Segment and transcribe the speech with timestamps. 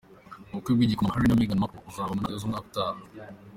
[0.49, 2.99] Ubukwe bw’igikomangoma Harry na Meghan Markle, buzaba mu ntangiriro z’umwaka utaha.